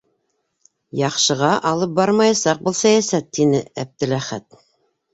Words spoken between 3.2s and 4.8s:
тине Әптеләхәт.